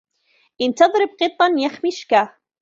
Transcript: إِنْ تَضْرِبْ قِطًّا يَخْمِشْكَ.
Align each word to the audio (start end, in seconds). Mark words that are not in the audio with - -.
إِنْ 0.61 0.73
تَضْرِبْ 0.75 1.09
قِطًّا 1.21 1.47
يَخْمِشْكَ. 1.65 2.29